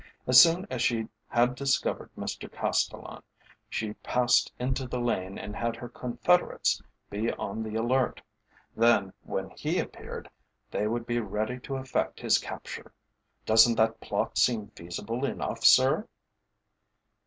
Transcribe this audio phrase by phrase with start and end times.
[0.25, 3.21] As soon as she had discovered Mr Castellan,
[3.69, 6.81] she passed into the lane and bade her confederates
[7.11, 8.19] be on the alert;
[8.75, 10.27] then, when he appeared,
[10.71, 12.91] they would be ready to effect his capture.
[13.45, 16.07] Doesn't that plot seem feasible enough, sir?"